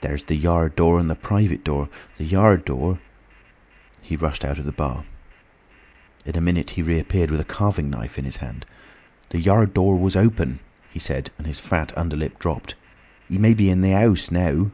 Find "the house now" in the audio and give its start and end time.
13.82-14.70